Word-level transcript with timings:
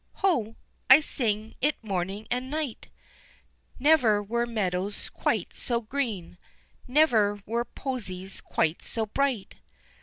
_"Ho! 0.21 0.55
I 0.89 0.99
sing 0.99 1.53
it 1.61 1.75
morning 1.83 2.25
and 2.31 2.49
night, 2.49 2.87
Never 3.77 4.23
were 4.23 4.47
meadows 4.47 5.09
quite 5.09 5.53
so 5.53 5.79
green, 5.81 6.39
Never 6.87 7.39
were 7.45 7.65
posies 7.65 8.41
quite 8.43 8.81
so 8.81 9.05
bright. 9.05 9.57